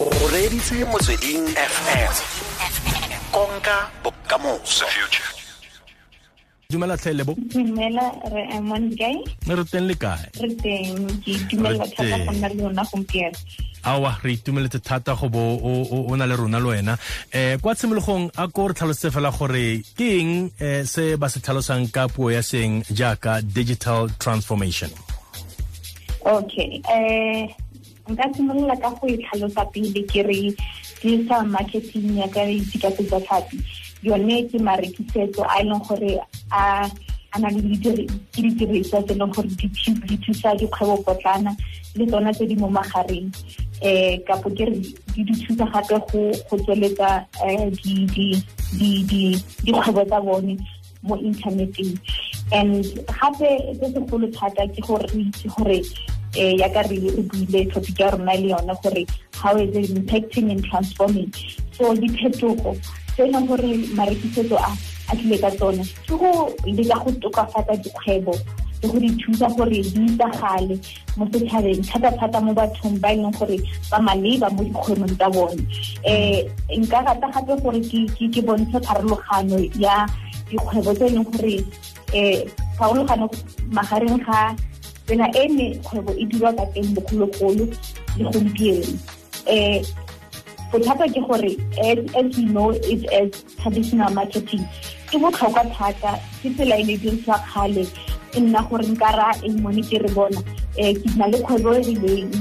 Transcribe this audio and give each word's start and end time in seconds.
o 0.00 0.06
reditse 0.32 0.84
motsweding 0.90 1.44
fm 1.54 2.14
konka 3.32 3.76
bokamoso 4.02 4.86
dumela 6.70 6.96
tlhe 6.96 7.12
lebo. 7.14 7.32
Dumela 7.52 8.12
re 8.32 8.42
amon 8.56 8.90
kae 8.98 9.16
re 9.56 9.64
teng 9.64 9.86
le 9.88 9.94
kae 9.94 10.26
re 10.42 10.50
teng 10.62 11.06
ke 11.24 11.32
dumela 11.48 11.86
thata 11.94 12.18
go 12.24 12.32
nna 12.32 12.48
le 12.52 12.62
yona 12.62 12.84
gompieno 12.90 13.38
awa 13.84 14.10
re 14.22 14.32
itumeletse 14.36 14.80
thata 14.84 15.14
go 15.14 15.28
bo 15.28 15.42
o 16.10 16.16
na 16.16 16.26
le 16.26 16.36
rona 16.36 16.58
le 16.58 16.68
wena 16.68 16.98
eh 17.32 17.56
kwa 17.62 17.74
tshimologong 17.74 18.28
a 18.36 18.48
ko 18.48 18.68
re 18.68 18.74
tlhalosetse 18.74 19.14
fela 19.14 19.30
gore 19.30 19.80
ke 19.96 20.08
eng 20.20 20.50
eh, 20.60 20.84
se 20.84 21.16
ba 21.16 21.30
se 21.32 21.40
tlhalosang 21.40 21.88
ka 21.88 22.08
puo 22.08 22.28
ya 22.30 22.42
seng 22.42 22.82
jaaka 22.90 23.40
digital 23.40 24.10
transformation. 24.18 24.90
Okay 26.26 26.82
eh 26.84 27.48
nka 28.08 28.24
simolola 28.34 28.76
ka 28.76 28.90
go 28.96 29.06
itlhalosa 29.06 29.64
pele 29.72 30.02
ke 30.08 30.22
re 30.24 30.40
digital 31.02 31.44
marketing 31.46 32.16
ya 32.16 32.28
ka 32.28 32.42
itse 32.42 32.76
ka 32.80 32.90
setsa 32.96 33.20
tlhapi 33.20 33.58
yone 34.02 34.48
ke 34.48 34.58
marekisetso 34.58 35.44
a 35.44 35.60
e 35.60 35.64
leng 35.68 35.82
gore 35.88 36.12
a 36.50 36.88
a 37.32 37.38
na 37.38 37.48
le 37.52 37.60
didiriswa 38.32 39.02
tse 39.04 39.12
e 39.12 39.18
leng 39.18 39.32
gore 39.34 39.48
di 39.60 40.16
thusa 40.24 40.56
dikgwebo 40.56 40.96
potlana 41.04 41.52
le 41.96 42.06
tsona 42.06 42.32
tse 42.32 42.46
di 42.46 42.56
mo 42.56 42.68
magareng 42.68 43.28
um 43.84 44.16
kapo 44.26 44.48
ke 44.56 44.64
re 44.64 44.76
di 45.14 45.22
di 45.28 45.34
thusa 45.44 45.66
gape 45.72 45.96
go 46.08 46.56
tsweletsa 46.64 47.26
um 47.44 47.70
dikgwebo 49.64 50.02
tsa 50.08 50.20
bone 50.20 50.56
mo 51.02 51.14
inthaneteng 51.20 51.92
and 52.52 52.84
gape 53.06 53.50
se 53.78 53.86
segolo 53.92 54.26
thata 54.32 54.64
ke 54.72 54.80
gore 54.80 55.06
re 55.12 55.20
itse 55.28 55.46
gore 55.52 55.78
eh 55.78 56.17
ya 56.34 56.68
ka 56.68 56.82
re 56.88 56.98
buile 57.30 57.64
topic 57.72 57.98
ya 57.98 58.10
rona 58.10 58.34
le 58.34 58.48
yona 58.52 58.74
gore 58.82 59.06
how 59.32 59.56
is 59.56 59.74
it 59.76 59.90
impacting 59.90 60.50
and 60.50 60.64
transforming 60.64 61.32
so 61.72 61.94
diphetogo 61.94 62.76
tse 63.14 63.24
e 63.24 63.32
leng 63.32 63.46
gore 63.48 63.70
marekisetso 63.98 64.56
a 64.56 65.16
tlile 65.16 65.38
ka 65.40 65.50
tsone 65.50 65.82
ke 66.06 66.14
go 66.20 66.30
leka 66.64 66.96
go 67.04 67.10
tokafatsa 67.22 67.74
dikgwebo 67.82 68.34
le 68.82 68.88
go 68.88 68.98
di 69.00 69.10
thusa 69.18 69.48
gore 69.56 69.80
di 69.82 70.00
itsagale 70.06 70.76
mo 71.16 71.26
setšhabeng 71.32 71.82
thata-thata 71.82 72.38
mo 72.40 72.52
bathong 72.54 73.00
ba 73.02 73.10
e 73.10 73.16
leng 73.18 73.34
gore 73.34 73.58
ba 73.90 73.98
maleba 73.98 74.46
mo 74.54 74.62
dikgwebong 74.62 75.14
tsa 75.18 75.28
bone 75.34 75.62
um 76.06 76.78
nka 76.82 76.98
rata 77.06 77.28
gape 77.34 77.54
gore 77.62 77.80
ke 77.82 78.40
bontshe 78.46 78.78
pharologano 78.86 79.58
ya 79.74 80.06
dikgwebo 80.50 80.94
tse 80.94 81.06
e 81.10 81.14
leng 81.16 81.26
gore 81.26 81.56
um 82.14 82.38
pharologano 82.78 83.26
magareng 83.74 84.20
ga 84.22 84.54
tsela 85.08 85.26
e 85.32 85.48
ne 85.48 85.66
kgwebo 85.80 86.12
e 86.20 86.24
dirwa 86.28 86.52
ka 86.52 86.64
teng 86.74 86.92
bogologolo 86.94 87.64
le 88.18 88.24
gompieno. 88.28 88.92
Um 89.48 89.80
bothata 90.70 91.08
ke 91.08 91.20
gore 91.24 91.56
as 91.80 92.36
we 92.36 92.44
know 92.44 92.70
it 92.70 93.08
as 93.08 93.32
traditional 93.56 94.10
marketing. 94.12 94.68
Ke 95.08 95.16
botlhokwa 95.16 95.64
thata 95.72 96.20
ke 96.42 96.52
tsela 96.52 96.76
e 96.76 96.84
ne 96.84 96.96
dirisiwa 97.00 97.40
kgale 97.48 97.88
e 98.36 98.40
nna 98.40 98.60
gore 98.68 98.84
nka 98.84 99.10
ra 99.16 99.32
e 99.42 99.48
mone 99.48 99.82
ke 99.82 99.96
re 100.04 100.10
bona. 100.12 100.44
Um 100.76 100.94
ke 101.00 101.16
na 101.16 101.26
le 101.26 101.38
kgwebo 101.40 101.72
e 101.72 101.82
rileng 101.88 102.34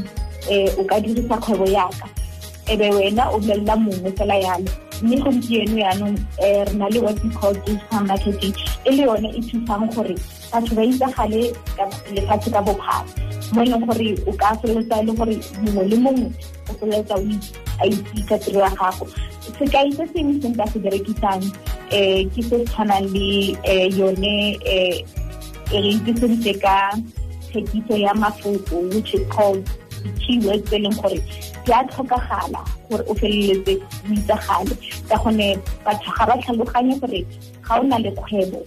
um 0.52 0.68
o 0.80 0.84
ka 0.84 1.00
dirisa 1.00 1.40
kgwebo 1.40 1.72
yaka. 1.72 2.10
E 2.68 2.76
wena 2.76 3.32
o 3.32 3.40
bolelela 3.40 3.80
mongwe 3.80 4.12
fela 4.12 4.36
yalo. 4.36 4.68
Mme 5.02 5.16
gompieno 5.24 5.78
yaanong 5.80 6.20
um 6.20 6.66
re 6.68 6.74
na 6.76 6.88
le 6.92 7.00
what 7.00 7.24
we 7.24 7.30
call 7.30 7.54
digital 7.54 8.04
marketing. 8.04 8.54
E 8.84 8.92
le 8.92 9.04
yone 9.08 9.32
e 9.32 9.40
thusang 9.40 9.88
batho 10.52 10.76
ba 10.76 10.84
itsagale 10.84 11.42
lefatshe 12.16 12.50
ka 12.52 12.62
bophara. 12.62 13.06
Mo 13.54 13.62
e 13.62 13.66
leng 13.66 13.86
gore 13.86 14.10
o 14.28 14.32
ka 14.34 14.56
feleletsa 14.62 15.06
le 15.06 15.14
gore 15.14 15.36
mongwe 15.62 15.84
le 15.90 15.98
mongwe 15.98 16.30
o 16.70 16.74
feleletsa 16.80 17.16
a 17.80 18.70
gago. 18.76 19.08
Sekai 19.58 19.92
se 19.96 20.06
sengwe 20.14 20.42
se 20.42 20.48
nka 20.50 20.66
se 20.72 20.80
berekisang 20.80 21.44
um 21.92 22.30
ke 22.34 22.42
se 22.50 22.58
tshwanang 22.66 23.08
le 23.14 23.56
um 23.72 23.92
yone 24.00 24.36
um 24.74 24.96
e 25.72 25.78
re 25.84 25.90
itse 25.96 26.14
sentle 26.20 26.54
ka 26.62 26.92
ya 27.98 28.14
mafoko 28.14 28.76
which 28.94 29.14
is 29.14 29.24
called 29.30 29.64
di-keywords 30.04 30.64
tse 30.68 30.76
e 30.76 30.80
leng 30.80 30.98
gore 31.02 31.20
di 31.66 31.72
a 31.72 31.84
tlhokagala 31.88 32.62
gore 32.90 33.04
o 33.08 33.14
feleletse 33.14 33.74
o 33.80 34.14
itsagale. 34.14 34.76
Ka 35.10 35.16
gonne 35.24 35.56
batho 35.86 36.12
ga 36.18 36.26
ba 36.26 36.36
tlhaloganye 36.42 37.00
gore 37.00 37.22
o 37.70 37.84
le 38.00 38.12
kgwebo 38.12 38.64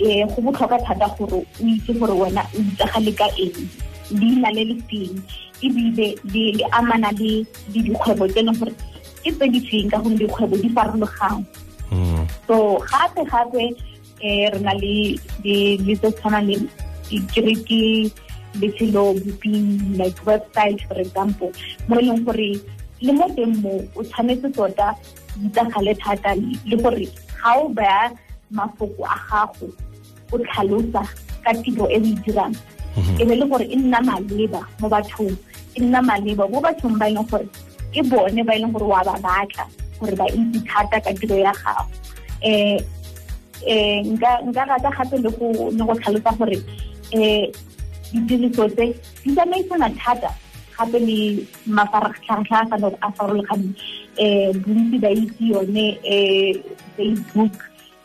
um 0.00 0.28
go 0.32 0.38
botlhokwa 0.44 0.78
thata 0.86 1.06
gore 1.18 1.38
o 1.44 1.44
itse 1.64 1.92
gore 1.98 2.14
wena 2.22 2.42
o 2.56 2.58
itsagale 2.58 3.12
ka 3.18 3.26
eng. 3.44 3.68
Leina 4.10 4.50
le 4.56 4.64
le 4.70 4.76
feng 4.88 5.16
ebile 5.62 6.08
le 6.32 6.64
amana 6.72 7.10
le 7.20 7.44
dikgwebo 7.72 8.26
tse 8.28 8.42
leng 8.42 8.58
gore 8.58 8.72
ke 9.22 9.30
tse 9.36 9.46
di 9.52 9.60
feng 9.68 9.90
ka 9.92 9.98
gonne 10.02 10.18
dikgwebo 10.18 10.56
di 10.62 10.68
farologang 10.76 11.44
so 12.46 12.56
gape 12.90 13.22
gape 13.30 13.64
um 14.22 14.48
re 14.52 14.58
na 14.66 14.72
le 14.82 14.94
tse 15.94 16.08
tshwanang 16.16 16.48
le 16.50 16.56
kere 17.32 17.54
ke 17.68 17.80
lefelo 18.60 19.04
boping 19.22 19.68
like 20.00 20.18
website 20.30 20.80
for 20.88 20.98
example 21.04 21.52
mo 21.88 22.00
e 22.00 22.02
leng 22.08 22.24
gore 22.24 22.50
le 23.00 23.12
mo 23.12 23.28
teng 23.36 23.54
mo 23.62 23.74
o 23.96 24.02
tshwanetse 24.02 24.48
tota 24.56 24.88
itsagale 25.44 25.94
thata 26.02 26.34
le 26.40 26.76
gore 26.82 27.06
ga 27.36 27.50
o 27.60 27.68
baya 27.68 28.10
mafoko 28.50 29.04
a 29.04 29.16
gago 29.28 29.68
o 30.32 30.38
tlhalosa 30.38 31.02
ka 31.44 31.52
tiro 31.62 31.86
e 31.86 31.98
o 31.98 32.04
e 32.04 32.14
dirang. 32.24 32.54
E 33.20 33.24
be 33.24 33.34
le 33.34 33.46
gore 33.46 33.64
e 33.64 33.76
nna 33.76 34.00
maleba 34.00 34.60
mo 34.80 34.88
bathong 34.88 35.36
e 35.76 35.80
nna 35.80 36.02
maleba 36.02 36.48
mo 36.50 36.60
bathong 36.60 36.98
ba 36.98 37.08
e 37.08 37.14
gore 37.14 37.46
ke 37.92 38.02
bone 38.10 38.42
ba 38.44 38.54
e 38.54 38.64
gore 38.72 38.86
wa 38.86 39.04
ba 39.04 39.14
batla 39.22 39.64
gore 40.00 40.16
ba 40.16 40.26
itse 40.26 40.60
thata 40.68 41.00
ka 41.00 41.12
tiro 41.18 41.36
ya 41.36 41.52
gago. 41.52 41.84
A 50.80 50.82
farologaneng. 53.16 53.74
Um 54.20 54.52
bontsi 54.64 54.96
um 55.54 55.76
facebook 56.96 57.54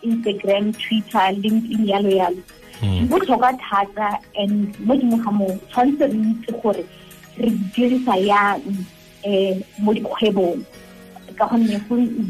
instagram 0.08 0.74
twitter 0.82 1.28
linkedin 1.44 1.84
yalo 1.92 2.10
yalo. 2.22 2.42
Di 2.82 3.06
botlhokwa 3.12 3.52
thata 3.60 4.10
and 4.38 4.74
mo 4.86 4.94
dimo 4.96 5.18
ga 5.24 5.32
moo 5.32 5.54
tshwanetse 5.70 6.06
re 6.12 6.18
itse 6.32 6.52
gore 6.62 6.84
re 7.42 7.50
dirisa 7.74 8.16
yang 8.32 8.62
um 9.26 9.56
mo 9.84 9.94
dikgwebong. 9.94 10.62
Ka 11.36 11.48
gonne 11.52 11.78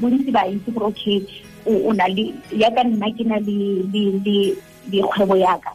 bontsi 0.02 0.31
ba 0.31 0.47
itse 0.47 0.69
gore 0.74 0.88
okay 0.90 1.19
o 1.66 1.91
na 1.94 2.06
le 2.08 2.30
yaka 2.53 2.84
nna 2.85 3.09
ke 3.18 3.24
na 3.25 3.38
le 3.41 4.56
kgwebo 4.91 5.35
yaka 5.35 5.72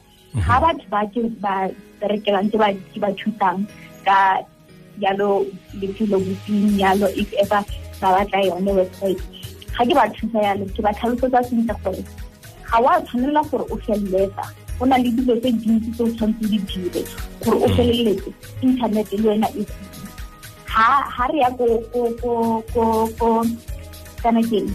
ga 0.46 0.56
batho 0.62 0.86
ba 0.90 1.02
ke 1.10 1.20
ba 1.42 1.66
berekelang 1.98 2.46
ke 2.50 2.56
ba 3.02 3.10
thusang 3.18 3.66
ka 4.06 4.38
yalo 5.02 5.42
lefelo 5.80 6.22
boping 6.22 6.78
yalo 6.78 7.10
if 7.18 7.26
ever 7.42 7.58
ba 8.00 8.08
batla 8.14 8.38
yone 8.46 8.70
website 8.70 9.18
ga 9.76 9.84
ke 9.84 9.94
ba 9.94 10.04
thusa 10.14 10.38
yalo 10.42 10.64
ke 10.74 10.80
ba 10.82 10.92
tlhalosetsa 10.92 11.40
sentle 11.48 11.74
gore 11.84 12.02
ga 12.70 12.78
wa 12.80 13.00
tshwanela 13.02 13.42
gore 13.50 13.64
o 13.70 13.76
feleletsa 13.86 14.44
go 14.78 14.86
na 14.86 14.96
le 14.96 15.10
dilo 15.16 15.34
tse 15.40 15.50
dintsi 15.52 15.90
tse 15.92 16.02
o 16.02 16.10
tshwanetse 16.14 16.44
di 16.50 16.58
dire 16.58 17.02
gore 17.44 17.56
o 17.64 17.66
mm. 17.68 17.74
feleletse 17.76 18.30
internet 18.62 19.12
le 19.12 19.28
wena 19.28 19.48
e 19.56 19.64
ha 20.70 21.26
re 21.28 21.38
ya 21.38 21.50
ko 21.58 23.44
kana 24.22 24.40
keng 24.50 24.70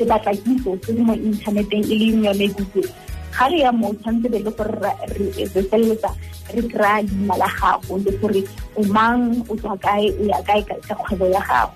se 0.00 0.04
batla 0.08 0.32
kitso 0.32 0.72
se 0.86 0.92
mo 0.96 1.12
inthaneteng 1.12 1.84
e 1.84 1.94
leng 2.00 2.24
yone 2.24 2.46
google. 2.56 2.88
Ga 3.36 3.46
re 3.52 3.58
ya 3.60 3.72
mo 3.72 3.92
tshwanetse 4.00 4.28
be 4.32 4.38
le 4.38 4.50
gore 4.56 4.92
re 5.12 5.62
feleletsa 5.70 6.10
re 6.54 6.62
kry-a 6.72 7.02
leina 7.04 7.36
la 7.36 7.48
gago 7.60 7.98
le 8.04 8.12
gore 8.20 8.42
o 8.76 8.82
mang 8.88 9.44
o 9.48 9.54
tswa 9.56 9.76
kae 9.84 10.08
o 10.16 10.22
ya 10.24 10.40
kae 10.48 10.62
ka 10.64 10.94
kgwebo 10.94 11.26
ya 11.28 11.42
gago. 11.44 11.72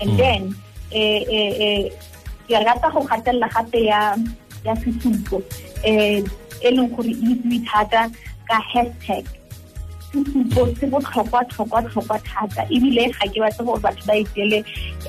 And 0.00 0.10
mm. 0.10 0.16
then 0.16 0.42
ke 0.90 2.56
rata 2.64 2.88
go 2.90 3.00
gatelela 3.04 3.48
gape 3.54 3.80
ya 3.84 4.16
ya 4.64 4.74
sesupo 4.76 5.36
um 5.84 6.24
e 6.62 6.70
leng 6.70 6.88
gore 6.94 7.10
e 7.12 7.32
itsewe 7.32 7.58
thata 7.68 8.10
ka 8.48 8.58
hashtag 8.72 9.24
sesupo 10.12 10.66
se 10.80 10.86
botlhokwa 10.86 11.44
tlhokwa 11.44 11.82
tlhokwa 11.82 12.18
thata 12.24 12.62
ebile 12.72 13.04
ga 13.12 13.26
ke 13.28 13.38
batle 13.40 13.64
gore 13.64 13.80
batho 13.80 14.04
ba 14.06 14.14
etsele 14.16 14.58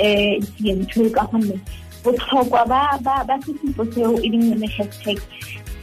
um 0.04 0.42
sientho 0.58 1.10
ka 1.16 1.24
gonne 1.32 1.56
botlhokwa 2.04 2.66
ba 2.68 2.82
ba 3.02 3.24
ba 3.28 3.36
sesupo 3.46 3.86
seo 3.94 4.20
e 4.20 4.30
leng 4.30 4.46
yone 4.52 4.68
hashtag 4.78 5.18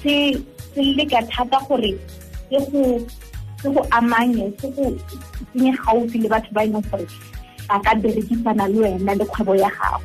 se 0.02 0.37
se 0.75 0.82
leka 0.96 1.22
thata 1.32 1.58
gore 1.69 1.93
se 2.50 2.58
go 2.70 3.00
se 3.62 3.69
go 3.72 3.82
amanye 3.90 4.52
se 4.60 4.69
go 4.76 4.93
tsenye 5.50 5.72
gaufi 5.72 6.19
le 6.19 6.28
batho 6.28 6.52
ba 6.52 6.64
e 6.64 6.69
leng 6.69 6.84
gore 6.90 7.06
ba 7.69 7.81
ka 7.85 7.95
berekisana 7.95 8.69
le 8.69 8.79
wena 8.81 9.15
le 9.15 9.25
kgwebo 9.25 9.55
ya 9.55 9.71
gago 9.71 10.01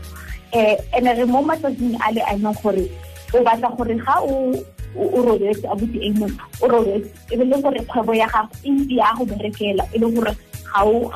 um 0.53 0.75
and 0.93 1.07
re 1.17 1.25
mo 1.25 1.41
matsatsing 1.41 1.95
a 2.01 2.07
a 2.09 2.35
leng 2.35 2.55
gore 2.61 2.85
o 3.33 3.43
batla 3.43 3.69
gore 3.77 3.95
ga 4.05 4.15
o 4.21 4.53
o 4.95 5.19
robetse 5.23 5.65
a 5.71 5.75
botse 5.75 5.99
e 6.01 6.11
mong 6.11 6.35
o 6.61 6.67
robetse 6.67 7.09
e 7.31 7.37
be 7.37 7.43
le 7.45 7.55
gore 7.61 7.79
kgwebo 7.87 8.13
ya 8.13 8.27
gago 8.27 8.51
e 8.63 8.69
ntse 8.71 8.95
ya 8.95 9.15
go 9.17 9.25
berekela 9.25 9.83
e 9.93 9.97
le 9.99 10.07
gore 10.11 10.33
ga 10.71 10.81
o 10.83 11.09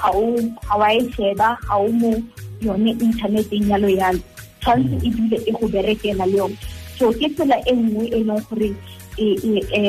a 0.69 0.93
e 0.93 1.11
sheba 1.11 1.57
ga 1.67 1.75
o 1.75 1.87
mo 1.91 2.11
yone 2.61 2.91
inthaneteng 3.03 3.67
yalo 3.69 3.89
yalo. 3.89 4.19
Tshwanetse 4.61 5.05
e 5.05 5.09
dule 5.09 5.37
e 5.45 5.51
go 5.51 5.67
berekela 5.67 6.25
le 6.25 6.37
yone. 6.37 6.57
So 6.97 7.11
ke 7.11 7.27
tsela 7.35 7.59
e 7.67 7.73
nngwe 7.75 8.05
e 8.07 8.23
leng 8.23 8.41
gore 8.49 8.69
e, 9.17 9.25
e, 9.43 9.51
e, 9.79 9.81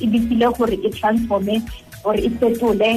e 0.00 0.06
bitile 0.06 0.50
gore 0.58 0.74
e 0.74 0.90
transforme 0.90 1.62
or 2.04 2.16
e 2.16 2.30
fetole 2.38 2.90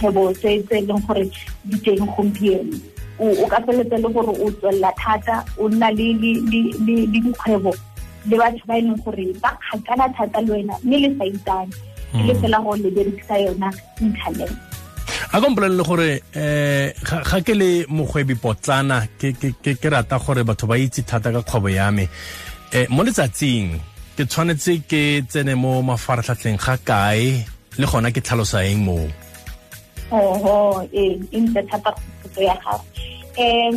kgwebo 0.00 0.32
tse 0.32 0.64
e 0.72 0.80
leng 0.88 1.02
gore 1.06 1.24
di 1.68 1.76
teng 1.84 2.08
gompieno. 2.16 2.76
O 3.20 3.46
ka 3.46 3.60
feletse 3.60 3.96
le 4.00 4.08
gore 4.08 4.32
o 4.32 4.50
tswelela 4.50 4.90
thata 4.96 5.44
o 5.60 5.68
nna 5.68 5.90
le 5.92 6.08
dikgwebo 7.12 7.72
le 8.28 8.36
batho 8.36 8.64
ba 8.66 8.74
e 8.78 8.80
leng 8.80 8.96
gore 9.04 9.26
ba 9.42 9.50
kgakala 9.60 10.08
thata 10.16 10.40
le 10.40 10.52
wena 10.52 10.74
mme 10.84 10.96
le 11.04 11.08
sa 11.18 11.24
itsane 11.24 11.72
ke 12.12 12.22
le 12.28 12.34
fela 12.40 12.58
gore 12.64 12.80
le 12.80 12.90
berekisa 12.90 13.36
yona 13.44 13.68
internet. 14.00 14.52
A 15.32 15.40
ko 15.40 15.46
mpolelele 15.50 15.84
gore 15.84 16.10
um 16.34 16.88
ga 17.28 17.38
ke 17.44 17.54
le 17.54 17.84
mogwebi 17.86 18.34
potlana 18.40 19.04
ke 19.20 19.88
rata 19.92 20.18
gore 20.18 20.42
batho 20.44 20.66
ba 20.66 20.80
itse 20.80 21.04
thata 21.04 21.32
ka 21.32 21.42
kgwebo 21.44 21.68
ya 21.68 21.90
me. 21.90 22.08
Um 22.72 22.96
mo 22.96 23.02
letsatsing 23.04 23.76
ke 24.16 24.24
tshwanetse 24.24 24.80
ke 24.88 25.24
tsene 25.28 25.54
mo 25.60 25.82
mafaratlhatlheng 25.82 26.56
ga 26.56 26.76
kae 26.88 27.44
le 27.78 27.86
gona 27.86 28.10
ke 28.10 28.20
tlhalosa 28.20 28.64
eng 28.64 28.84
moo 28.84 29.08
oho 30.10 30.86
ee 30.92 31.18
e 31.32 31.40
ntle 31.40 31.62
thata 31.62 31.90
kgopotso 31.92 32.42
ya 32.42 32.56
gago 32.64 32.84
um 33.38 33.74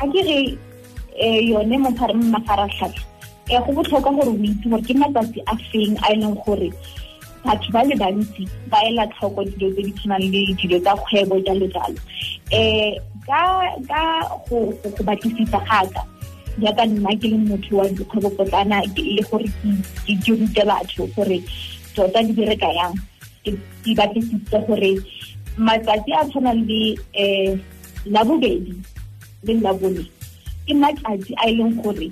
a 0.00 0.04
ke 0.12 0.20
re 0.28 0.38
yone 1.50 1.76
mafaratlhatlha 1.78 3.04
um 3.50 3.64
go 3.66 3.72
botlhokwa 3.72 4.12
gore 4.16 4.30
o 4.30 4.44
itse 4.44 4.68
gore 4.68 4.82
ke 4.82 4.94
matsatsi 4.94 5.40
a 5.46 5.54
feng 5.70 5.96
a 6.02 6.12
e 6.12 6.16
leng 6.16 6.36
gore 6.44 6.70
batho 7.44 7.72
ba 7.72 7.84
le 7.84 7.94
bantsi 7.96 8.48
ba 8.70 8.78
ela 8.88 9.06
tlhoko 9.12 9.44
dilo 9.44 9.72
tse 9.72 9.82
di 9.82 9.92
tshwanang 9.92 10.26
le 10.32 10.40
dilo 10.60 10.78
tsa 10.80 10.94
kgwebo 10.96 11.36
jalo 11.46 11.66
jalo 11.74 12.00
um 12.52 13.10
ka 13.26 14.10
go 14.48 14.74
batlisisa 15.04 15.60
gaka 15.68 16.02
jaaka 16.58 16.84
nna 16.86 17.16
ke 17.20 17.28
le 17.32 17.38
motho 17.38 17.76
wa 17.76 17.88
dikgwebo 17.88 18.30
potlana 18.36 18.82
le 18.96 19.22
gore 19.30 19.48
ke 20.06 20.32
rute 20.32 20.62
batho 20.66 21.06
gore 21.16 21.38
tota 21.94 22.22
di 22.22 22.32
bereka 22.32 22.68
yang 22.78 22.94
ke 23.44 23.92
batlisitse 23.96 24.58
gore 24.66 24.92
matsatsi 25.58 26.12
a 26.12 26.24
tshwanang 26.28 26.62
le 26.68 26.96
um 27.16 27.60
labobedi 28.06 28.74
le 29.44 29.54
labone 29.60 30.04
ke 30.66 30.74
matsatsi 30.74 31.34
a 31.36 31.48
e 31.48 31.54
leng 31.58 31.74
gore 31.82 32.10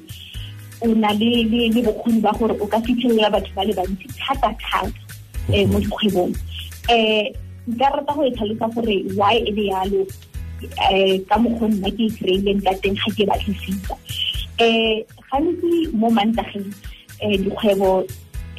o 0.81 0.95
na 0.95 1.13
le 1.13 1.83
bokgoni 1.83 2.21
ba 2.21 2.33
gore 2.39 2.55
o 2.61 2.67
ka 2.67 2.81
fitlhelela 2.81 3.31
batho 3.31 3.53
ba 3.55 3.65
le 3.65 3.75
bantsi 3.75 4.07
thata-thata 4.19 4.93
um 5.55 5.71
mo 5.73 5.81
dikgwebong 5.81 6.35
um 6.91 7.27
nka 7.69 7.87
rata 7.95 8.13
go 8.15 8.23
e 8.25 8.31
tlhalosa 8.31 8.69
gore 8.75 8.97
why 9.17 9.37
e 9.37 9.51
le 9.53 9.65
yalo 9.73 10.01
um 10.91 11.25
ka 11.29 11.37
mokgwa 11.39 11.69
nna 11.69 11.91
ke 11.91 12.05
e 12.07 12.11
kry-ileng 12.19 12.63
ka 12.65 12.73
teng 12.83 12.97
ga 12.97 13.11
ke 13.17 13.25
batlisisa 13.31 13.95
um 14.61 15.03
gantsi 15.31 15.89
mo 15.93 16.11
mantageng 16.11 16.69
um 17.23 17.37
dikgwebo 17.45 18.05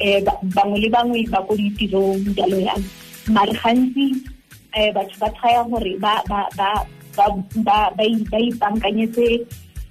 um 0.00 0.50
bangwe 0.54 0.78
le 0.80 0.88
bangwe 0.88 1.24
ba 1.30 1.42
ko 1.46 1.56
ditirong 1.56 2.24
jalo 2.36 2.56
yalo 2.58 2.86
mare 3.28 3.52
gantsi 3.62 4.06
um 4.76 4.92
batho 4.94 5.16
ba 5.20 5.28
tshaya 5.34 5.62
gore 5.70 5.92
ba 5.98 6.22
ipankanyetse 8.38 9.26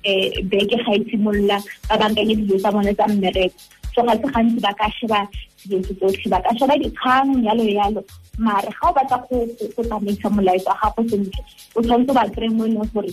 um 0.05 0.49
beke 0.49 0.77
ga 0.85 0.93
e 0.95 0.97
simolola 1.09 1.57
ba 1.89 1.97
bankanye 1.97 2.35
dilo 2.35 2.57
tsa 2.59 2.71
bone 2.71 2.93
tsa 2.95 3.07
mmereko. 3.07 3.59
So 3.95 4.03
ga 4.03 4.13
se 4.15 4.27
gantsi 4.33 4.59
ba 4.61 4.73
ka 4.79 4.89
sheba 4.97 5.27
dilo 5.67 5.81
tsotlhe 5.83 6.29
ba 6.29 6.41
ka 6.41 6.51
sheba 6.55 6.75
dikgang 6.79 7.43
yalo 7.43 7.63
yalo. 7.63 8.01
Mare 8.37 8.69
ga 8.71 8.87
o 8.87 8.93
batla 8.95 9.17
go 9.27 9.45
tsamaisa 9.83 10.29
molaetsa 10.31 10.71
wa 10.71 10.79
gago 10.81 11.01
sentle 11.09 11.41
o 11.75 11.81
tshwanetse 11.81 12.13
ba 12.15 12.29
kry 12.31 12.49
mo 12.49 12.65
e 12.65 12.67
leng 12.71 12.89
gore 12.93 13.11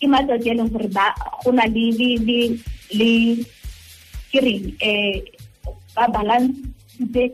ke 0.00 0.06
matsatsi 0.08 0.50
a 0.50 0.54
leng 0.58 0.70
gore 0.72 0.88
go 1.44 1.50
na 1.52 1.64
le 1.68 1.84
ke 4.32 4.40
reng 4.40 4.64
um 4.80 5.20
ba 5.94 6.08
balancetse 6.08 7.24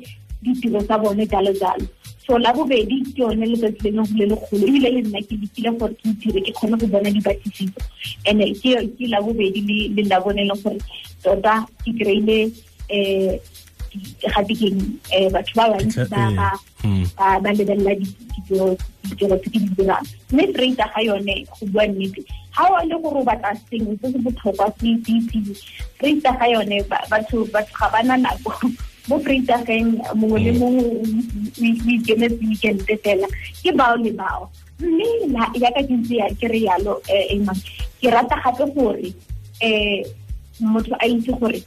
ditiro 0.43 0.83
tsa 0.83 0.99
bone 0.99 1.23
jalo 1.31 1.53
jalo 1.55 1.87
so 2.29 2.37
la 2.37 2.53
bobedi 2.53 2.97
ke 3.09 3.25
yone 3.25 3.45
letsatsi 3.49 3.89
le 3.89 3.91
leng 3.97 4.13
le 4.21 4.25
legolo 4.31 4.65
ebile 4.69 4.89
le 4.97 5.01
nna 5.03 5.21
ke 5.29 5.35
lekile 5.43 5.71
gore 5.81 5.95
ke 5.97 6.09
ke 6.21 6.53
kgone 6.53 6.77
go 6.81 6.87
bona 6.93 7.11
dipatlisiso. 7.15 7.81
And-e 8.29 8.53
ke 8.61 9.05
la 9.09 9.21
bobedi 9.25 9.89
le 9.97 10.03
la 10.11 10.21
bone 10.21 10.43
leng 10.45 10.61
gore 10.63 10.77
tota 11.25 11.55
ke 11.81 11.91
kry-ile 12.01 12.39
um 12.93 13.33
gate 14.21 14.53
keng 14.61 14.81
um 15.17 15.29
batho 15.33 15.53
ba 15.57 15.65
bantsi 15.73 16.05
ba 17.17 17.51
lebelela 17.57 17.97
ditiro 17.97 18.77
tse 19.17 19.49
ke 19.49 19.59
di 19.65 19.69
dirang. 19.73 20.05
Mme 20.33 20.45
freita 20.53 20.85
ga 20.93 21.01
yone 21.09 21.35
go 21.49 21.65
bua 21.73 21.89
nnete 21.89 22.21
ga 22.53 22.69
o 22.69 22.85
le 22.85 22.97
gore 23.07 23.19
o 23.23 23.25
batla 23.25 23.57
sengwe 23.71 23.97
se 24.05 24.13
se 24.13 24.19
botlhokwa 24.21 24.69
se 24.77 26.13
ga 26.21 26.47
yone 26.53 26.77
batho 27.09 27.45
ga 27.55 27.89
ba 27.89 28.05
na 28.05 28.21
nako 28.21 28.53
le 30.39 30.53
mongwe 30.59 30.85
o 30.85 31.03
ikemetse 31.95 32.43
weekende 32.45 32.95
fela. 33.03 33.29
Ke 33.63 33.73
bao 33.73 33.97
le 33.97 34.13
bao. 34.13 34.51
Mme 34.81 35.07
yaka 35.59 35.83
ke 35.83 35.95
ntse 35.95 36.17
ke 36.41 36.47
re 36.49 36.61
yalo 36.69 37.01
um 37.09 37.49
ke 38.01 38.09
rata 38.11 38.37
gape 38.45 38.65
gore 38.75 39.13
um 39.63 40.73
motho 40.73 40.95
a 41.01 41.07
itse 41.07 41.33
gore 41.41 41.63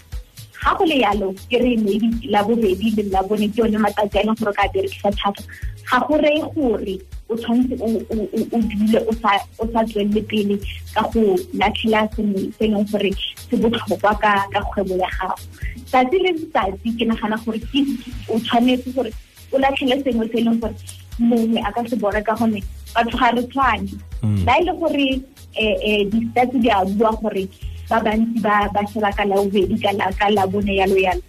ga 0.63 0.75
go 0.77 0.85
le 0.85 0.97
yalo 1.01 1.27
ke 1.49 1.57
re 1.63 1.75
maybe 1.77 2.09
la 2.29 2.43
bobedi 2.43 2.91
le 2.97 3.03
la 3.13 3.21
bone 3.23 3.47
ke 3.49 3.57
yone 3.61 3.77
matsatsi 3.85 4.19
a 4.19 4.25
leng 4.27 4.37
gore 4.41 4.53
ka 4.59 4.67
berekisa 4.73 5.11
thata 5.21 5.43
ga 5.89 5.99
go 6.07 6.17
reye 6.23 6.41
gore 6.55 6.95
o 7.29 7.35
tshwanetse 7.35 7.75
o 7.81 8.61
dule 8.69 8.99
o 9.09 9.13
sa 9.73 9.83
tswelele 9.89 10.21
pele 10.29 10.55
ka 10.93 11.01
go 11.13 11.23
latlhela 11.63 12.01
sengwe 12.15 12.45
se 12.57 12.67
leng 12.73 12.85
gore 12.91 13.11
se 13.49 13.57
botlhokwa 13.57 14.13
ka 14.21 14.33
kgwebo 14.53 14.95
ya 15.01 15.09
gago 15.17 15.35
tsatsi 15.89 16.17
le 16.23 16.31
letsatsi 16.37 16.95
ke 16.99 17.05
nagana 17.09 17.41
gore 17.45 17.59
o 18.29 18.39
tshwanetse 18.39 18.93
gore 18.95 19.11
o 19.51 19.57
latlhele 19.57 20.03
sengwe 20.03 20.29
se 20.31 20.37
e 20.37 20.45
leng 20.45 20.59
gore 20.61 20.75
mongwe 21.19 21.59
a 21.65 21.71
ka 21.71 21.81
se 21.89 21.95
bona 21.95 22.21
ka 22.21 22.35
gonne 22.35 22.61
batho 22.93 23.17
ga 23.17 23.33
re 23.35 23.43
tshwane 23.49 23.89
ba 24.45 24.59
e 24.61 24.63
le 24.69 24.73
gore 24.79 25.07
um 25.61 26.09
di-stats 26.11 26.55
di 26.61 26.69
a 26.69 26.85
bua 26.85 27.11
gore 27.21 27.47
ba 27.91 27.99
bantsi 27.99 28.39
ba 28.39 28.81
sheba 28.87 29.11
ka 29.11 29.23
labobedi 29.27 29.75
ka 29.83 30.27
labone 30.31 30.73
yalo 30.79 30.95
yalo. 30.95 31.21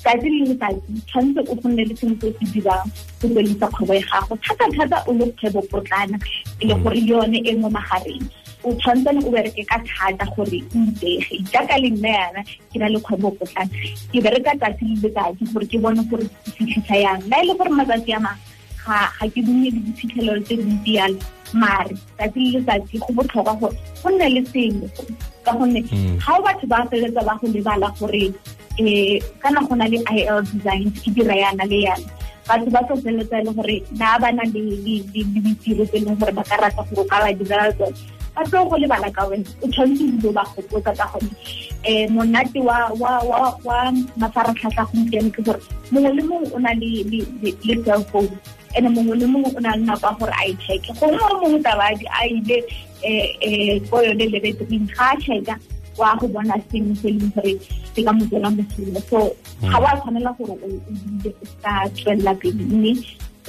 Tsatsi 0.00 0.28
le 0.32 0.44
letsatsi 0.48 0.92
tshwanetse 1.06 1.40
o 1.52 1.54
gonne 1.60 1.84
le 1.84 1.94
sengwe 1.94 2.16
se 2.20 2.32
se 2.40 2.44
dirang 2.52 2.88
go 3.20 3.28
tswelisa 3.28 3.66
kgwebo 3.68 3.94
ya 3.94 4.04
gago. 4.08 4.34
Thata-thata 4.44 4.98
o 5.08 5.12
le 5.12 5.26
kgwebo 5.36 5.60
potlana 5.68 6.16
e 6.60 6.66
le 6.68 6.74
gore 6.82 7.00
yone 7.04 7.38
e 7.44 7.52
mo 7.60 7.68
magareng. 7.68 8.24
O 8.64 8.72
tshwantsane 8.80 9.20
o 9.20 9.30
bereke 9.30 9.62
ka 9.68 9.76
thata 9.84 10.24
gore 10.32 10.64
o 10.72 10.78
itsege. 10.88 11.44
Jaaka 11.52 11.76
le 11.82 11.90
nna 11.92 12.08
yana 12.08 12.40
ke 12.72 12.80
na 12.80 12.88
le 12.88 12.98
kgwebo 12.98 13.36
potlana 13.36 13.68
ke 14.12 14.18
bereka 14.24 14.56
tsatsi 14.56 14.84
le 14.88 14.96
letsatsi 15.04 15.52
gore 15.52 15.66
ke 15.68 15.76
bone 15.84 16.00
gore 16.08 16.24
ke 16.24 16.50
fitlhisa 16.56 16.96
yang. 16.96 17.20
Na 17.28 17.44
e 17.44 17.52
le 17.52 17.54
gore 17.60 17.68
matsatsi 17.68 18.16
a 18.16 18.20
mang 18.24 18.40
ga 18.80 19.28
ke 19.28 19.44
bone 19.44 19.68
le 19.68 19.80
diphitlhelelo 19.84 20.40
tse 20.48 20.56
dintsi 20.56 20.96
yalo. 20.96 21.20
Mare 21.52 21.92
tsatsi 22.16 22.40
le 22.40 22.50
letsatsi 22.56 23.04
go 23.04 23.12
botlhokwa 23.20 23.54
gore 23.60 23.76
go 24.00 24.08
nne 24.16 24.26
le 24.32 24.42
sengwe 24.48 24.88
ka 25.44 25.52
gonne 25.58 25.80
ga 26.22 26.32
o 26.38 26.42
batho 26.46 26.66
ba 26.72 26.86
feletsa 26.90 27.22
ba 27.28 27.34
go 27.40 27.46
lebala 27.54 27.88
gore 27.98 28.24
um 28.80 29.18
kana 29.42 29.60
go 29.66 29.74
na 29.74 29.86
le 29.92 29.98
i 30.14 30.20
l 30.38 30.42
design 30.52 30.86
ke 31.00 31.08
dira 31.16 31.34
yana 31.42 31.64
le 31.72 31.78
yana. 31.86 32.06
Batho 32.48 32.70
ba 32.74 32.80
tlo 32.86 32.96
feletsa 33.04 33.36
e 33.40 33.44
le 33.46 33.52
gore 33.58 33.76
na 34.00 34.18
ba 34.22 34.28
na 34.32 34.44
le 34.54 34.62
ditiro 35.44 35.84
tse 35.86 35.96
e 35.98 36.04
leng 36.04 36.18
gore 36.20 36.32
ba 36.38 36.42
ka 36.50 36.56
rata 36.62 36.82
gore 36.88 37.00
o 37.02 37.10
ka 37.10 37.18
ba 37.24 37.32
direla 37.38 37.72
tsone 37.78 38.19
ba 38.34 38.42
tlo 38.44 38.64
go 38.68 38.76
lebala 38.76 39.10
ka 39.10 39.26
wena 39.28 39.48
o 39.62 39.66
tshwanetse 39.68 40.04
dilo 40.12 40.32
ba 40.32 40.44
gopotsa 40.54 40.92
ka 40.98 41.06
gonne 41.12 41.32
um 41.88 42.14
monate 42.14 42.60
wa 42.60 43.92
mafaratlhatlha 44.16 44.84
gompieno 44.92 45.30
ke 45.34 45.42
gore 45.42 45.60
mongwe 45.92 46.10
le 46.16 46.22
mongwe 46.22 46.48
o 46.54 46.58
na 46.58 46.72
le 46.74 47.74
cell 47.84 48.04
phone 48.12 48.30
and 48.76 48.86
mongwe 48.94 49.18
le 49.18 49.26
mongwe 49.26 49.50
o 49.56 49.60
na 49.60 49.76
le 49.76 49.84
nako 49.84 50.14
gore 50.18 50.32
a 50.32 50.44
e 50.46 50.54
checke. 50.62 50.92
Gongwe 51.00 51.18
o 51.30 51.40
mongwe 51.40 51.62
tabadi 51.62 52.06
a 52.06 52.26
ile 52.26 52.58
um 53.04 53.80
ko 53.90 54.02
yone 54.02 54.24
lebetring 54.32 54.86
ga 54.94 55.10
a 55.12 55.16
checka 55.20 55.54
wa 55.96 56.16
go 56.16 56.28
bona 56.28 56.54
sengwe 56.70 56.94
se 56.96 57.08
leng 57.10 57.32
gore 57.34 57.54
se 57.94 58.02
ka 58.04 58.12
so 59.10 59.36
ga 59.62 59.78
wa 59.80 59.90
tshwanela 59.98 60.32
gore 60.38 60.54
o 60.62 60.68
dile 61.22 61.34
sa 61.62 61.88
tswelela 61.94 62.34
pele 62.34 62.64
mme 62.64 62.92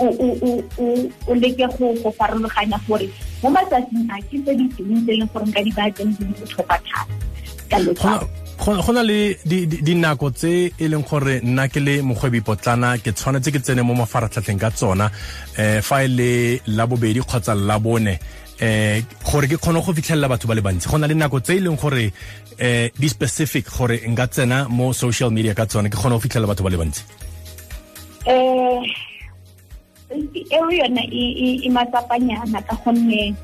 o 0.01 1.33
leke 1.35 1.65
go 1.77 2.11
farologanya 2.17 2.79
gore 2.87 3.07
mo 3.43 3.49
matsatsing 3.49 4.09
a 4.09 4.21
ke 4.29 4.37
tse 4.43 4.53
di 4.59 4.65
teng 4.75 5.01
tse 5.05 5.11
e 5.13 5.17
leng 5.19 5.29
gore 5.33 5.45
nka 5.45 5.61
di 5.63 5.71
batseng 5.71 6.11
di 6.17 6.23
botlhokwa 6.25 6.77
thata. 6.85 8.25
Go 8.61 8.91
na 8.93 9.01
le 9.01 9.37
dinako 9.45 10.29
tse 10.31 10.71
e 10.77 10.87
leng 10.87 11.03
gore 11.07 11.39
nna 11.41 11.67
ke 11.67 11.79
le 11.79 12.01
mogwebi 12.01 12.41
potlana 12.41 12.97
ke 12.97 13.11
tshwanetse 13.13 13.51
ke 13.51 13.59
tsene 13.61 13.81
mo 13.81 13.93
mafaratlhatlheng 13.95 14.59
ka 14.59 14.69
tsona 14.69 15.09
um 15.57 15.81
fa 15.81 16.03
e 16.03 16.07
le 16.07 16.59
labobedi 16.67 17.21
kgotsa 17.21 17.55
labone 17.55 18.19
um 18.61 19.01
gore 19.25 19.47
ke 19.47 19.57
kgone 19.57 19.81
go 19.81 19.93
fitlhelela 19.93 20.27
batho 20.29 20.47
ba 20.47 20.55
le 20.55 20.61
bantsi. 20.61 20.89
Go 20.89 20.97
na 20.97 21.07
le 21.07 21.15
nako 21.15 21.39
tse 21.39 21.57
e 21.57 21.59
leng 21.61 21.77
gore 21.79 22.11
um 22.59 22.89
di 22.99 23.07
specific 23.09 23.65
gore 23.71 23.97
nka 24.05 24.27
tsena 24.27 24.67
mo 24.69 24.93
social 24.93 25.31
media 25.31 25.53
ka 25.53 25.65
tsone 25.65 25.89
ke 25.89 25.97
kgone 25.97 26.19
go 26.19 26.19
fitlhelela 26.19 26.53
batho 26.53 26.63
ba 26.63 26.69
le 26.69 26.77
bantsi. 26.77 27.01
Um 28.29 28.85
eo 30.11 30.67
yone 30.79 31.03
e 31.11 31.69
matsapanyana 31.69 32.59
ka 32.67 32.75
gonne 32.83 33.35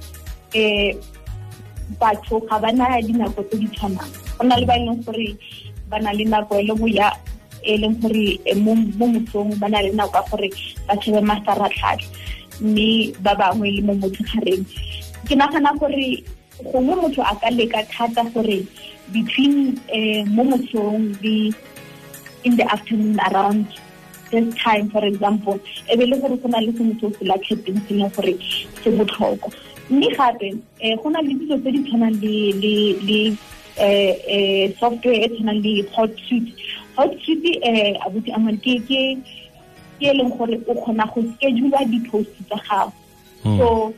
um 0.55 0.91
batho 1.99 2.39
ga 2.47 2.59
ba 2.59 2.71
na 2.71 2.99
dinako 2.99 3.41
tse 3.47 3.55
di 3.57 3.67
tshwanang. 3.71 4.11
Go 4.37 4.43
na 4.43 4.55
le 4.59 4.65
ba 4.65 4.75
e 4.75 4.83
leng 4.83 4.99
gore 5.05 5.27
ba 5.89 5.97
na 5.99 6.11
le 6.11 6.23
nako 6.25 6.59
e 6.59 6.63
le 6.67 6.75
ya 6.91 7.09
e 7.63 7.77
leng 7.77 7.95
gore 8.01 8.39
mo 8.55 8.75
mosong 8.99 9.55
ba 9.59 9.67
na 9.71 9.79
le 9.81 9.91
nako 9.95 10.19
ya 10.19 10.23
gore 10.29 10.49
ba 10.87 10.93
shebe 11.01 11.21
mafaratlhatlha 11.23 12.07
mme 12.61 13.13
ba 13.23 13.35
bangwe 13.39 13.71
le 13.71 13.81
mo 13.87 13.93
motshegareng 14.01 14.65
ke 15.27 15.33
nagana 15.35 15.71
gore 15.79 16.23
gongwe 16.59 16.95
motho 17.01 17.21
a 17.21 17.33
ka 17.39 17.49
leka 17.53 17.83
thata 17.87 18.23
gore 18.33 18.65
between 19.13 19.77
um 19.93 20.25
mo 20.35 20.43
mosong 20.43 21.15
le 21.23 21.53
in 22.43 22.53
the 22.57 22.65
afternoon 22.71 23.19
around 23.31 23.65
this 24.31 24.55
time 24.63 24.89
for 24.89 25.03
example 25.05 25.59
e 25.91 25.95
be 25.97 26.05
le 26.05 26.17
gore 26.21 26.37
go 26.37 26.47
na 26.47 26.59
le 26.59 26.71
sengwe 26.77 26.99
se 26.99 27.05
o 27.07 27.11
se 27.17 27.25
latlhetseng 27.25 27.79
se 27.87 27.93
leng 27.93 28.11
gore 28.15 28.33
se 28.83 28.89
botlhokwa. 28.91 29.51
Mme 29.89 30.07
gape 30.17 30.49
um 30.51 30.95
go 31.03 31.09
na 31.09 31.21
le 31.21 31.33
dilo 31.39 31.57
tse 31.61 31.71
di 31.71 31.79
tshwanang 31.83 32.17
le 32.21 33.37
um 33.79 34.73
software 34.79 35.21
e 35.23 35.27
tshwanang 35.29 35.61
le 35.63 35.73
hot 35.95 36.11
suit 36.27 36.47
hot 36.95 37.11
suit 37.23 37.43
um 37.63 37.93
abuti 38.05 38.31
amane 38.33 38.57
ke 38.65 38.73
ke 38.87 39.01
e 39.99 40.13
leng 40.13 40.31
gore 40.37 40.55
o 40.67 40.73
kgona 40.73 41.05
go 41.13 41.23
schedule 41.35 41.79
di-post 41.91 42.33
tsa 42.49 42.57
gago. 42.67 42.91
So 43.43 43.93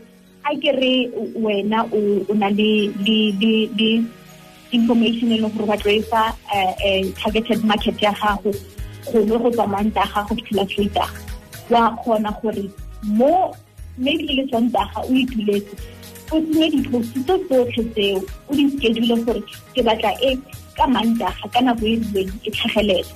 a 0.46 0.56
ke 0.56 0.72
re 0.80 0.94
wena 1.36 1.80
o 1.92 2.34
na 2.34 2.50
le 2.50 3.90
information 4.72 5.32
e 5.32 5.38
leng 5.42 5.54
gore 5.58 5.66
ba 5.68 5.78
tlo 5.78 5.92
e 5.92 6.02
targeted 7.18 7.64
market 7.66 8.02
ya 8.02 8.14
gago 8.14 8.54
gongwe 9.12 9.38
go 9.38 9.50
tswa 9.52 9.68
manta 9.68 10.04
ga 10.06 10.22
gago 10.24 10.36
fitlhela 10.36 10.66
freitaga 10.72 11.20
wa 11.70 11.92
kgona 11.98 12.32
gore 12.42 12.66
mo 13.04 13.54
maybe 13.98 14.26
e 14.32 14.34
le 14.38 14.44
sontaga 14.52 15.00
o 15.02 15.14
ituletse 15.14 15.76
o 16.32 16.42
tsenye 16.42 16.70
di-post 16.74 17.14
tse 17.14 17.36
tsotlhe 17.48 17.84
tseo 17.94 18.20
o 18.50 18.52
di 18.56 18.70
schedule 18.72 19.16
gore 19.26 19.42
ke 19.74 19.82
batla 19.84 20.12
e 20.22 20.38
ka 20.78 20.86
mantaga 20.88 21.46
ka 21.54 21.62
nako 21.62 21.86
e 21.86 21.96
rileng 21.96 22.32
e 22.46 22.50
tlhagelela 22.52 23.14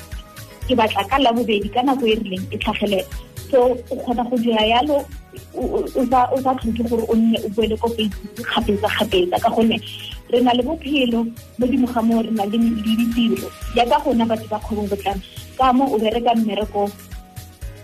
ke 0.67 0.73
batla 0.75 1.03
ka 1.09 1.17
labobedi 1.17 1.69
ka 1.69 1.81
nako 1.83 2.05
e 2.05 2.15
rileng 2.15 2.45
e 2.51 2.57
tlhagelela 2.57 3.07
so 3.51 3.77
o 3.91 3.95
kgona 3.95 4.23
go 4.29 4.37
dira 4.37 4.65
yalo 4.65 4.97
o 5.53 6.05
sa 6.43 6.53
tlhoke 6.57 6.83
gore 6.89 7.05
o 7.07 7.15
nne 7.15 7.37
o 7.45 7.49
boele 7.55 7.77
ko 7.77 7.87
facebook 7.95 8.47
kgapetsa-kgapetsa 8.49 9.37
ka 9.43 9.49
gonne 9.49 9.77
re 10.33 10.41
na 10.41 10.53
le 10.53 10.63
bophelo 10.63 11.21
mo 11.57 11.65
dimo 11.67 11.87
ga 11.87 12.01
moo 12.01 12.21
re 12.21 12.31
na 12.31 12.45
le 12.45 12.57
ditiro. 12.57 13.47
Yaka 13.77 14.01
gona 14.03 14.25
batho 14.25 14.47
ba 14.49 14.59
kgwebo 14.59 14.89
botlana 14.89 15.21
ka 15.57 15.73
mo 15.73 15.85
o 15.93 15.97
bereka 16.01 16.33
mmereko 16.35 16.89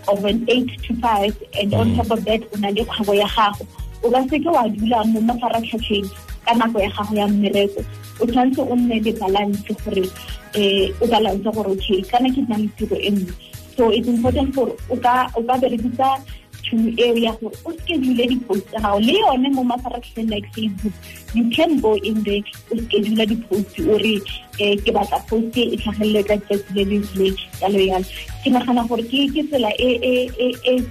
of 0.08 0.24
an 0.24 0.44
eight 0.48 0.70
to 0.82 0.94
five 0.98 1.34
and 1.54 1.74
on 1.74 1.94
top 1.94 2.10
of 2.10 2.24
that 2.24 2.42
o 2.52 2.56
na 2.58 2.68
le 2.68 2.82
kgwebo 2.84 3.14
ya 3.14 3.28
gago. 3.28 3.64
O 4.02 4.10
ka 4.10 4.20
seke 4.26 4.50
wa 4.50 4.66
dula 4.68 5.04
mo 5.06 5.20
mafaratlhatlheng 5.20 6.10
ka 6.44 6.52
nako 6.54 6.80
ya 6.80 6.90
gago 6.90 7.14
ya 7.14 7.26
mmereko. 7.28 7.80
O 8.20 8.26
tshwanetse 8.26 8.60
o 8.66 8.74
nne 8.74 8.98
le 9.04 9.12
balance 9.12 9.72
gore 9.84 10.04
um 10.58 10.94
o 11.00 11.06
balance 11.06 11.44
gore 11.44 11.70
okay 11.70 12.02
kana 12.10 12.28
ke 12.34 12.42
nna 12.42 12.58
le 12.58 12.68
tiro 12.76 12.96
e 12.96 13.10
nngwe. 13.10 13.34
So 13.76 13.90
it's 13.94 14.08
important 14.08 14.54
gore 14.54 14.74
o 14.90 14.96
ka 14.96 15.30
berekisa 15.38 16.18
eo 16.72 17.16
ya 17.16 17.32
gore 17.40 17.56
o 17.64 17.72
schedule 17.78 18.24
di-post 18.26 18.66
tsa 18.70 18.80
gago 18.80 19.00
le 19.06 19.14
yone 19.18 19.48
mo 19.56 19.62
mafaratlhatlheng 19.70 20.30
like 20.30 20.48
facebook 20.54 20.94
you 21.34 21.44
can 21.56 21.80
go 21.80 21.94
in 22.10 22.22
there 22.22 22.42
o 22.70 22.76
schedule 22.84 23.26
di-post 23.26 23.80
o 23.80 23.94
um 23.96 24.76
ke 24.84 24.90
batla 24.96 25.18
post 25.28 25.56
e 25.56 25.76
tlhagelele 25.76 26.22
ka 26.28 26.36
tsatsi 26.46 26.70
le 26.74 26.84
le 26.90 26.96
rileng 27.02 27.38
yalo 27.62 27.78
yalo 27.90 28.06
ke 28.42 28.48
nagana 28.50 28.82
gore 28.88 29.04
ke 29.10 29.42
tsela 29.50 29.70
e 29.78 29.94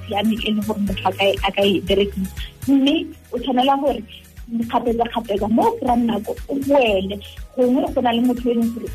siameng 0.08 0.42
e 0.48 0.50
le 0.56 0.62
gore 0.68 0.80
motho 0.88 1.10
a 1.10 1.52
ka 1.52 1.64
e 1.64 1.82
berekisa. 1.88 2.34
Mme 2.68 2.96
o 3.32 3.40
tshwanela 3.40 3.76
gore 3.82 4.02
kgapetsa-kgapetsa 4.50 5.48
mo 5.50 5.64
o 5.68 5.72
kry-ang 5.78 6.06
nako 6.06 6.36
o 6.50 6.56
boele 6.66 7.16
gongwe 7.56 7.94
go 7.94 8.02
na 8.02 8.12
le 8.12 8.22
motho 8.22 8.50
e 8.50 8.56
leng 8.56 8.74
gore 8.74 8.90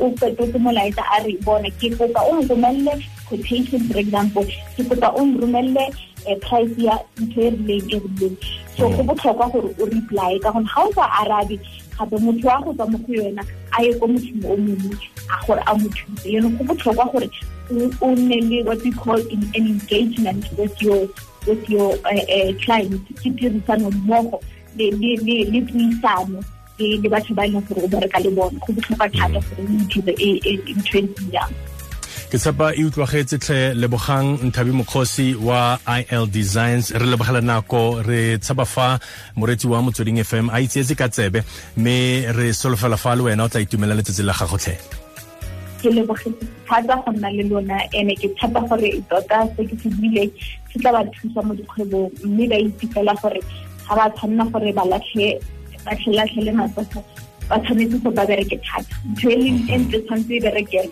o 0.00 0.06
fetotse 0.18 0.58
molaetsa 0.58 1.02
a 1.14 1.22
re 1.24 1.36
bona. 1.44 1.70
Ke 1.80 1.90
kopa 1.96 2.20
o 2.28 2.42
nromelele 2.42 3.02
quotation 3.28 3.80
for 3.88 3.98
example. 3.98 4.44
Ke 4.76 4.82
kopa 4.84 5.12
o 5.14 5.24
nromelele 5.24 5.94
eh, 6.26 6.36
price 6.40 6.76
ya 6.78 6.98
ntho 7.20 7.40
e 7.40 7.50
rileng 7.50 7.92
e 7.92 7.98
rileng. 8.00 8.36
So 8.76 8.88
go 8.88 9.02
mm. 9.02 9.08
botlhokwa 9.08 9.52
gore 9.52 9.74
o 9.78 9.84
reply 9.86 10.38
ka 10.42 10.52
ga 10.52 10.82
o 10.82 10.92
sa 10.92 11.08
arabe 11.22 11.58
gape 11.96 12.16
motho 12.18 12.48
wa 12.48 12.60
go 12.60 12.72
tswa 12.72 12.90
mo 12.90 12.98
go 12.98 13.12
yona 13.12 13.42
a 13.78 13.82
ye 13.82 13.94
ko 13.98 14.04
o 14.04 14.08
mongwe 14.08 14.98
a 15.30 15.46
gore 15.46 15.62
a 15.66 15.74
mo 15.78 15.88
thuse. 15.88 16.26
Yone 16.26 16.56
go 16.58 16.64
botlhokwa 16.64 17.12
gore 17.12 17.28
o 18.02 18.14
nne 18.14 18.40
le 18.50 18.62
what 18.64 18.82
we 18.82 18.90
call 18.92 19.16
an 19.16 19.42
engagement 19.54 20.44
with 20.58 20.82
your 20.82 21.08
with 21.46 21.68
your 21.68 21.94
uh, 22.04 22.52
client 22.64 23.00
ke 23.20 23.30
tirisano 23.36 23.90
mmogo 23.90 24.40
le 24.76 25.60
puisano 25.68 26.40
le 26.78 27.08
batho 27.08 27.34
ba 27.34 27.46
e 27.46 27.50
leng 27.50 27.62
gore 27.68 27.84
o 27.84 27.88
bereka 27.88 28.18
le 28.20 28.30
bone. 28.30 28.58
Go 28.66 28.72
botlhokwa 28.72 29.08
thata 29.12 29.40
gore 29.40 29.62
o 29.62 29.64
dire 29.64 29.86
ntho 29.86 30.12
e 30.18 30.74
ntseng 30.74 31.08
jang. 31.32 31.54
Ke 32.30 32.38
tshepa 32.38 32.74
e 32.74 32.82
utlwagetse 32.82 33.38
tlhe 33.38 33.74
lebogang 33.78 34.42
nthabi 34.42 34.72
mokgosi 34.72 35.34
wa 35.38 35.78
il 35.86 36.26
designs. 36.26 36.90
Re 36.90 37.06
lebogela 37.06 37.40
nako 37.40 38.02
re 38.02 38.38
tshepa 38.38 38.66
fa 38.66 38.98
moretsi 39.36 39.66
wa 39.70 39.82
motsweding 39.82 40.18
fm 40.24 40.50
a 40.50 40.58
itseetse 40.58 40.98
ka 40.98 41.08
tsebe 41.08 41.44
mme 41.76 42.32
re 42.34 42.52
solofela 42.52 42.96
fa 42.96 43.14
le 43.14 43.22
wena 43.22 43.44
o 43.44 43.48
tla 43.48 43.60
itumela 43.60 43.94
letsatsi 43.94 44.22
la 44.26 44.34
gago 44.34 44.58
ხელოვახის 45.84 46.44
სადახონალელונה 46.68 47.78
ენეკი 48.00 48.28
თაბახორე 48.40 48.90
იტოტა 49.00 49.40
სეგისიბილე 49.56 50.24
ციტავარის 50.72 51.34
მომდუხებო 51.36 52.00
მირა 52.36 52.58
იტიკალა 52.68 53.14
ხორე 53.20 53.40
ხაბა 53.88 54.06
თანნა 54.20 54.44
ხორე 54.52 54.72
ბალაშე 54.78 55.28
ბაშელა 55.84 56.24
ხელე 56.32 56.52
მასა 56.60 57.04
ბათანეთუ 57.50 57.98
ხობაგერეკე 58.04 58.58
ჩატ 58.68 58.94
ძელი 59.20 59.50
ენტ 59.76 59.92
სამძი 60.08 60.40
ბერეკე 60.44 60.84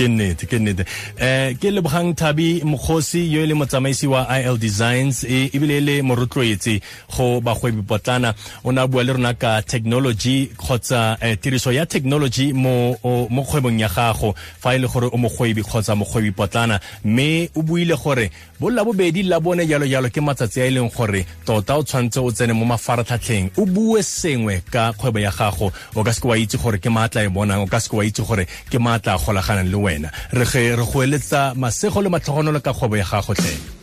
ke 0.00 0.08
nnete 0.08 0.46
ke 0.48 0.56
nnete 0.56 0.84
um 1.20 1.56
ke 1.60 1.68
lebogang 1.68 2.14
thabi 2.16 2.62
mokgosi 2.64 3.20
yo 3.32 3.42
e 3.44 3.46
le 3.46 3.54
motsamaisi 3.54 4.06
wa 4.08 4.24
il 4.40 4.56
designs 4.58 5.24
e 5.24 5.50
ebile 5.52 5.76
e 5.76 5.80
le 5.80 6.02
morotloetsi 6.02 6.80
go 7.16 7.40
bagwebi 7.40 7.82
potlana. 7.82 8.34
O 8.64 8.72
ne 8.72 8.80
a 8.80 8.86
bua 8.86 9.04
le 9.04 9.12
rona 9.12 9.34
ka 9.34 9.60
technology 9.62 10.48
kgotsa 10.56 11.18
um 11.20 11.36
tiriso 11.36 11.72
ya 11.72 11.84
technology 11.84 12.52
mo 12.52 12.96
kgwebong 13.02 13.80
ya 13.80 13.88
gago 13.88 14.34
fa 14.34 14.74
e 14.74 14.78
le 14.78 14.88
gore 14.88 15.10
o 15.12 15.16
mogwebi 15.18 15.62
kgotsa 15.62 15.94
mogwebi 15.94 16.32
potlana. 16.32 16.80
Mme 17.04 17.50
o 17.56 17.62
buile 17.62 17.96
gore 17.96 18.30
bolla 18.60 18.84
bobedi 18.84 19.22
la 19.22 19.40
bone 19.40 19.66
jalo 19.68 19.86
jalo 19.86 20.08
ke 20.08 20.20
matsatsi 20.20 20.62
a 20.62 20.66
e 20.66 20.70
leng 20.70 20.88
gore 20.88 21.26
tota 21.44 21.76
o 21.76 21.82
tshwanetse 21.82 22.20
o 22.20 22.30
tsene 22.32 22.52
mo 22.52 22.64
mafaratlhatlheng. 22.64 23.50
O 23.58 23.66
bue 23.66 24.02
sengwe 24.02 24.62
ka 24.70 24.92
kgwebo 24.92 25.18
ya 25.18 25.30
gago. 25.30 25.72
O 25.94 26.02
ka 26.02 26.12
seke 26.12 26.28
wa 26.28 26.38
itse 26.38 26.56
gore 26.56 26.78
ke 26.80 26.88
maatla 26.88 27.24
e 27.24 27.28
bonang 27.28 27.60
o 27.60 27.66
ka 27.66 27.80
seke 27.80 27.96
wa 27.96 28.04
itse 28.04 28.24
gore 28.24 28.46
ke 28.70 28.78
maatla 28.78 29.14
a 29.14 29.18
golaganang 29.18 29.68
le 29.68 29.76
wena 29.76 29.89
re 30.38 30.44
ge 30.44 30.76
re 30.76 30.84
go 30.84 31.02
eletsa 31.02 31.54
masego 31.54 32.02
le 32.02 32.08
matlhogonolo 32.08 32.60
ka 32.60 32.72
kgwebo 32.72 32.96
ya 32.96 33.04
gago 33.04 33.34
tlhele 33.34 33.79